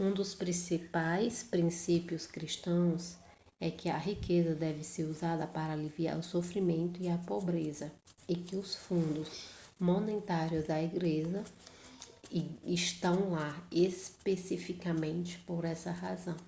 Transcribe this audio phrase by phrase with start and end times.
[0.00, 3.14] um dos principais princípios cristãos
[3.60, 7.92] é que a riqueza deve ser usada para aliviar o sofrimento e a pobreza
[8.26, 11.44] e que os fundos monetários da igreja
[12.64, 16.38] estão lá especificamente por essa razão